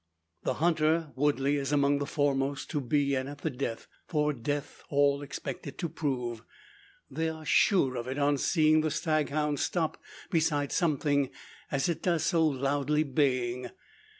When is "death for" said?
3.51-4.33